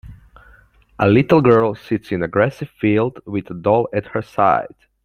A 0.97 1.07
little 1.07 1.43
girl 1.43 1.75
sits 1.75 2.11
in 2.11 2.23
a 2.23 2.27
grassy 2.27 2.65
field 2.65 3.19
with 3.27 3.51
a 3.51 3.53
doll 3.53 3.87
at 3.93 4.07
her 4.07 4.23
side. 4.23 4.73